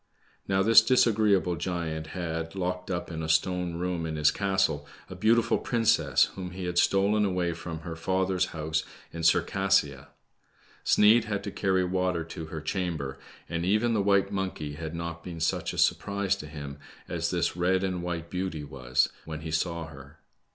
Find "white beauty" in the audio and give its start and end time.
18.01-18.63